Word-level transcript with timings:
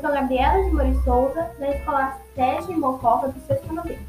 sou 0.00 0.10
Gabriela 0.10 0.64
de 0.64 0.70
Mori 0.70 0.94
Souza, 1.04 1.50
da 1.58 1.68
Escola 1.68 2.16
Sérgio 2.34 2.80
Mococa 2.80 3.28
do 3.28 3.38
sexto 3.46 3.74
novembro. 3.74 4.02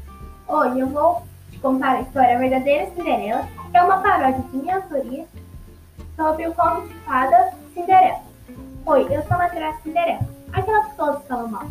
Hoje 0.48 0.80
eu 0.80 0.86
vou 0.86 1.22
te 1.50 1.58
contar 1.58 1.96
a 1.96 2.00
história 2.00 2.38
Verdadeira 2.38 2.90
Cinderela, 2.92 3.46
que 3.70 3.76
é 3.76 3.82
uma 3.82 3.98
paródia 3.98 4.42
de 4.50 4.56
minha 4.56 4.76
autoria 4.76 5.26
sobre 6.16 6.48
o 6.48 6.54
conto 6.54 6.88
de 6.88 7.74
Cinderela. 7.74 8.20
Oi, 8.86 9.06
eu 9.10 9.22
sou 9.24 9.32
a 9.32 9.38
madrasta 9.38 9.82
Cinderela, 9.82 10.20
aquela 10.54 10.84
que 10.84 10.96
todos 10.96 11.26
falam 11.26 11.48
mal. 11.48 11.66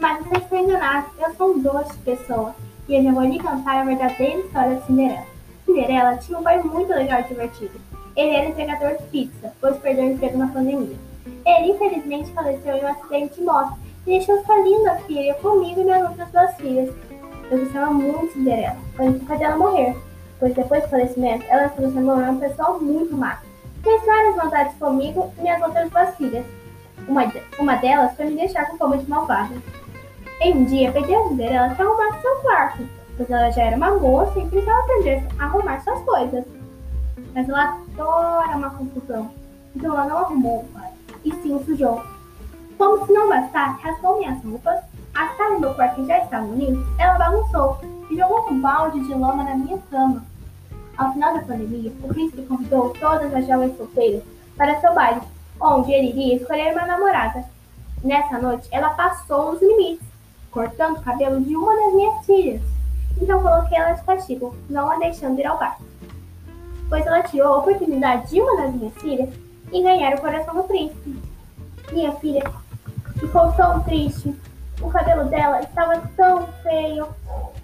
Mas 0.00 0.26
vocês 0.26 0.42
estão 0.42 0.58
enganados, 0.58 1.12
eu 1.20 1.34
sou 1.36 1.54
um 1.54 1.62
doce 1.62 1.96
pessoa 1.98 2.52
e 2.88 2.96
eu 2.96 3.12
vou 3.12 3.22
lhe 3.22 3.38
contar 3.38 3.82
a 3.82 3.84
verdadeira 3.84 4.40
história 4.40 4.74
de 4.74 4.86
Cinderela. 4.86 5.26
Cinderela 5.64 6.16
tinha 6.16 6.36
um 6.36 6.42
pai 6.42 6.60
muito 6.60 6.92
legal 6.92 7.20
e 7.20 7.24
divertido. 7.24 7.80
Ele 8.16 8.34
era 8.34 8.48
entregador 8.48 8.96
de 8.96 9.04
pizza, 9.04 9.52
pois 9.60 9.76
perdeu 9.76 10.06
o 10.06 10.12
emprego 10.12 10.36
na 10.36 10.48
pandemia. 10.48 11.11
Ele 11.46 11.72
infelizmente 11.72 12.32
faleceu 12.32 12.76
em 12.76 12.84
um 12.84 12.88
acidente 12.88 13.34
de 13.34 13.42
moto 13.42 13.78
e 14.06 14.10
deixou 14.10 14.44
sua 14.44 14.58
linda 14.58 14.96
filha 15.06 15.34
comigo 15.34 15.80
e 15.80 15.84
minhas 15.84 16.08
outras 16.08 16.30
duas 16.30 16.54
filhas. 16.56 16.94
Eu 17.50 17.58
gostava 17.58 17.92
muito 17.92 18.26
de 18.26 18.32
Cinderela, 18.32 18.76
antes 18.98 19.38
dela 19.38 19.56
morrer, 19.56 19.96
pois 20.38 20.54
depois 20.54 20.82
do 20.82 20.88
falecimento 20.88 21.44
ela 21.48 21.68
se 21.68 21.76
transformou 21.76 22.20
em 22.20 22.28
uma 22.28 22.40
pessoa 22.40 22.78
muito 22.78 23.16
má. 23.16 23.40
Fez 23.82 24.04
várias 24.04 24.36
maldades 24.36 24.74
comigo 24.78 25.32
e 25.38 25.42
minhas 25.42 25.62
outras 25.62 25.90
duas 25.90 26.16
filhas. 26.16 26.46
Uma, 27.06 27.32
uma 27.58 27.76
delas 27.76 28.16
foi 28.16 28.26
me 28.26 28.36
deixar 28.36 28.66
com 28.66 28.78
fama 28.78 28.96
de 28.96 29.08
malvada. 29.08 29.54
Em 30.40 30.54
um 30.56 30.64
dia, 30.64 30.90
pedi 30.92 31.14
a 31.14 31.28
Cinderela 31.28 31.74
que 31.74 31.82
arrumasse 31.82 32.22
seu 32.22 32.36
quarto, 32.36 32.88
pois 33.16 33.30
ela 33.30 33.50
já 33.50 33.62
era 33.62 33.76
uma 33.76 33.90
moça 33.92 34.38
e 34.38 34.46
precisava 34.48 34.80
aprender 34.80 35.22
a 35.38 35.44
arrumar 35.44 35.80
suas 35.80 36.00
coisas. 36.00 36.44
Mas 37.34 37.48
ela 37.48 37.78
adora 37.92 38.56
uma 38.56 38.70
confusão, 38.70 39.30
então 39.74 39.94
ela 39.94 40.06
não 40.06 40.18
arrumou 40.18 40.60
o 40.60 40.68
e 41.24 41.32
sim 41.32 41.62
sujou. 41.64 42.02
Como 42.78 43.06
se 43.06 43.12
não 43.12 43.28
bastasse, 43.28 43.82
rasgou 43.82 44.18
minhas 44.18 44.42
roupas, 44.42 44.80
as 45.14 45.36
salas 45.36 45.60
do 45.60 45.74
quarto 45.74 45.96
que 45.96 46.06
já 46.06 46.18
estavam 46.18 46.54
limpos, 46.54 46.84
ela 46.98 47.18
bagunçou 47.18 47.78
e 48.10 48.16
jogou 48.16 48.50
um 48.50 48.60
balde 48.60 49.00
de 49.00 49.14
lama 49.14 49.44
na 49.44 49.54
minha 49.54 49.78
cama. 49.90 50.24
Ao 50.96 51.12
final 51.12 51.34
da 51.34 51.42
pandemia, 51.42 51.92
o 52.02 52.08
príncipe 52.08 52.42
convidou 52.42 52.90
todas 52.90 53.32
as 53.34 53.46
jovens 53.46 53.76
solteiras 53.76 54.22
para 54.56 54.80
seu 54.80 54.94
baile, 54.94 55.20
onde 55.60 55.92
ele 55.92 56.08
iria 56.08 56.36
escolher 56.36 56.72
uma 56.72 56.86
namorada. 56.86 57.44
Nessa 58.02 58.38
noite, 58.38 58.68
ela 58.70 58.90
passou 58.90 59.52
os 59.52 59.62
limites, 59.62 60.06
cortando 60.50 60.98
o 60.98 61.02
cabelo 61.02 61.40
de 61.40 61.56
uma 61.56 61.74
das 61.74 61.94
minhas 61.94 62.26
filhas. 62.26 62.62
Então 63.20 63.42
coloquei 63.42 63.78
ela 63.78 63.92
de 63.92 64.02
castigo, 64.02 64.56
não 64.68 64.90
a 64.90 64.98
deixando 64.98 65.38
ir 65.38 65.46
ao 65.46 65.58
bar. 65.58 65.78
Pois 66.88 67.06
ela 67.06 67.22
tirou 67.22 67.54
a 67.54 67.58
oportunidade 67.58 68.30
de 68.30 68.40
uma 68.40 68.56
das 68.62 68.74
minhas 68.74 68.94
filhas 68.94 69.28
e 69.72 69.82
ganhar 69.82 70.14
o 70.14 70.20
coração 70.20 70.54
do 70.54 70.64
príncipe. 70.64 71.20
Minha 71.90 72.12
filha 72.12 72.44
ficou 73.18 73.52
tão 73.52 73.80
triste. 73.82 74.34
O 74.80 74.90
cabelo 74.90 75.24
dela 75.24 75.60
estava 75.60 76.02
tão 76.16 76.46
feio. 76.62 77.08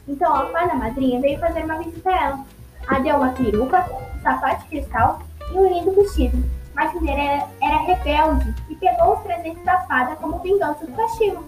Então 0.06 0.34
a 0.34 0.47
fada 0.47 0.75
madrinha 0.75 1.20
veio 1.20 1.39
fazer 1.39 1.64
uma 1.64 1.79
visita 1.79 2.11
a 2.11 2.25
ela. 2.25 2.45
A 2.86 2.98
deu 3.01 3.17
uma 3.17 3.33
peruca, 3.33 3.86
um 4.17 4.23
sapato 4.23 4.62
de 4.62 4.69
cristal 4.70 5.20
e 5.53 5.55
um 5.55 5.69
lindo 5.69 5.92
vestido. 5.92 6.42
Mas 6.75 6.92
Cinderela 6.92 7.48
era 7.61 7.79
rebelde 7.79 8.55
e 8.70 8.75
pegou 8.77 9.14
os 9.14 9.20
presentes 9.20 9.62
da 9.64 9.81
fada 9.81 10.17
como 10.17 10.39
vingança 10.39 10.86
do 10.86 10.92
castigo. 10.92 11.45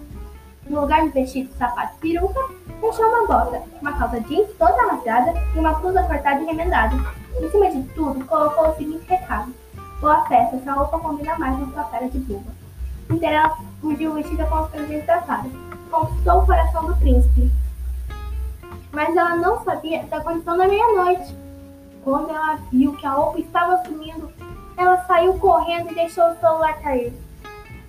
No 0.67 0.81
lugar 0.81 1.03
de 1.03 1.09
vestido, 1.09 1.51
sapato 1.57 1.95
e 1.97 2.13
peruca, 2.13 2.39
deixou 2.81 3.05
uma 3.07 3.27
bota, 3.27 3.63
uma 3.81 3.93
calça 3.97 4.19
jeans 4.21 4.49
toda 4.59 4.91
rasgada 4.91 5.33
e 5.55 5.59
uma 5.59 5.73
blusa 5.73 6.03
cortada 6.03 6.41
e 6.41 6.45
remendada. 6.45 6.95
Em 7.39 7.49
cima 7.49 7.71
de 7.71 7.83
tudo, 7.93 8.23
colocou 8.25 8.69
o 8.69 8.75
seguinte 8.75 9.05
recado. 9.07 9.53
Boa 10.01 10.25
festa, 10.25 10.55
essa 10.55 10.73
roupa 10.73 10.97
combina 10.97 11.37
mais 11.37 11.59
com 11.59 11.71
sua 11.73 11.83
cara 11.83 12.09
de 12.09 12.17
buba. 12.17 12.51
Cinderela 13.05 13.55
fugiu 13.79 14.15
vestida 14.15 14.47
com 14.47 14.63
os 14.63 14.69
presentes 14.71 15.05
da 15.05 15.21
fada. 15.21 15.47
Conquistou 15.91 16.39
o 16.39 16.45
coração 16.47 16.87
do 16.87 16.97
príncipe. 16.97 17.51
Mas 18.91 19.15
ela 19.15 19.35
não 19.35 19.63
sabia 19.63 20.01
da 20.05 20.19
condição 20.21 20.57
da 20.57 20.67
meia-noite. 20.67 21.35
Quando 22.03 22.31
ela 22.31 22.57
viu 22.71 22.95
que 22.97 23.05
a 23.05 23.11
roupa 23.11 23.41
estava 23.41 23.85
sumindo, 23.85 24.31
ela 24.75 25.05
saiu 25.05 25.37
correndo 25.37 25.91
e 25.91 25.93
deixou 25.93 26.31
o 26.31 26.39
celular 26.39 26.81
cair. 26.81 27.13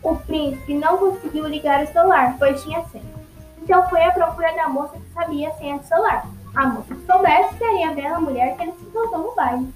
O 0.02 0.14
príncipe 0.14 0.74
não 0.74 0.98
conseguiu 0.98 1.48
ligar 1.48 1.82
o 1.82 1.92
celular, 1.94 2.36
pois 2.38 2.62
tinha 2.62 2.84
senha. 2.88 3.04
Então 3.62 3.88
foi 3.88 4.04
à 4.04 4.12
procura 4.12 4.54
da 4.54 4.68
moça 4.68 4.98
que 4.98 5.14
sabia 5.14 5.48
a 5.48 5.54
senha 5.54 5.78
do 5.78 5.86
celular. 5.86 6.26
A 6.54 6.66
moça 6.66 6.94
que 6.94 7.06
soubesse 7.06 7.56
seria 7.56 7.88
a 7.88 7.94
bela 7.94 8.20
mulher 8.20 8.54
que 8.54 8.64
ele 8.64 8.72
se 8.72 8.84
encontrou 8.84 9.30
no 9.30 9.34
baile. 9.34 9.72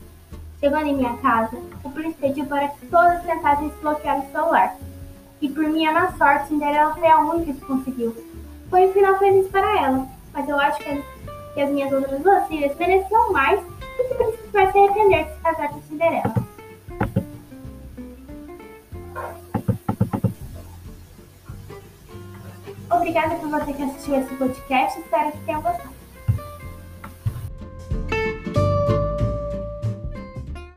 Chegando 0.59 0.87
em 0.87 0.97
minha 0.97 1.17
casa, 1.19 1.57
o 1.85 1.91
príncipe 1.91 2.29
pediu 2.29 2.47
para 2.47 2.69
que 2.69 2.87
todas 2.87 3.23
tentassem 3.23 3.69
desbloquear 3.69 4.19
o 4.21 4.33
celular. 4.33 4.77
E 5.41 5.49
por 5.51 5.65
minha 5.65 5.93
má 5.93 6.13
sorte, 6.13 6.49
Cinderela 6.49 6.95
foi 6.95 7.07
a 7.07 7.19
única 7.21 7.53
que 7.53 7.61
conseguiu. 7.61 8.17
Foi 8.71 8.89
um 8.89 8.93
final 8.93 9.19
feliz 9.19 9.49
para 9.49 9.81
ela, 9.81 10.07
mas 10.33 10.49
eu 10.49 10.59
acho 10.59 10.79
que, 10.79 11.05
que 11.55 11.61
as 11.61 11.71
minhas 11.71 11.93
outras 11.93 12.23
duas 12.23 12.47
filhas 12.49 12.77
mereciam 12.79 13.33
mais 13.33 13.61
e 13.61 14.05
que 14.05 14.15
o 14.15 14.17
príncipe 14.17 14.49
vai 14.53 14.73
se 14.73 14.79
arrepender 14.79 15.25
de 15.25 15.35
se 15.35 15.41
casar 15.41 15.69
com 15.69 15.83
Cinderela. 15.83 16.35
Obrigada 22.91 23.35
por 23.37 23.51
você 23.51 23.73
que 23.75 23.83
assistiu 23.83 24.15
esse 24.17 24.35
podcast. 24.37 25.01
Espero 25.01 25.33
que 25.33 25.39
tenha 25.45 25.61
gostado. 25.61 26.06